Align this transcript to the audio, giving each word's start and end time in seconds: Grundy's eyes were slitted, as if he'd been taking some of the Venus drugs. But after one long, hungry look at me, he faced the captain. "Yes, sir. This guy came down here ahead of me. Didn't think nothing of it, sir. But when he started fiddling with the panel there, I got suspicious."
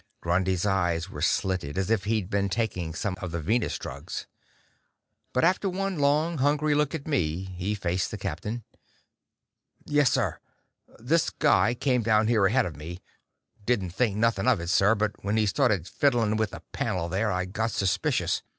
Grundy's 0.19 0.65
eyes 0.65 1.11
were 1.11 1.21
slitted, 1.21 1.77
as 1.77 1.91
if 1.91 2.05
he'd 2.05 2.27
been 2.27 2.49
taking 2.49 2.95
some 2.95 3.15
of 3.21 3.29
the 3.29 3.39
Venus 3.39 3.77
drugs. 3.77 4.25
But 5.31 5.43
after 5.43 5.69
one 5.69 5.99
long, 5.99 6.39
hungry 6.39 6.73
look 6.73 6.95
at 6.95 7.07
me, 7.07 7.43
he 7.43 7.75
faced 7.75 8.09
the 8.09 8.17
captain. 8.17 8.63
"Yes, 9.85 10.11
sir. 10.11 10.39
This 10.97 11.29
guy 11.29 11.75
came 11.75 12.01
down 12.01 12.25
here 12.25 12.47
ahead 12.47 12.65
of 12.65 12.75
me. 12.75 13.03
Didn't 13.63 13.91
think 13.91 14.17
nothing 14.17 14.47
of 14.47 14.59
it, 14.59 14.69
sir. 14.71 14.95
But 14.95 15.23
when 15.23 15.37
he 15.37 15.45
started 15.45 15.87
fiddling 15.87 16.35
with 16.35 16.49
the 16.49 16.63
panel 16.71 17.07
there, 17.07 17.31
I 17.31 17.45
got 17.45 17.69
suspicious." 17.69 18.41